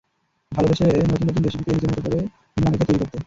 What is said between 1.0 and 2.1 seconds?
নতুন নতুন রেসিপিকে নিজের মতো